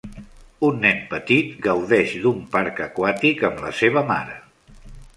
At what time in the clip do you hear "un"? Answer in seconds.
0.69-0.79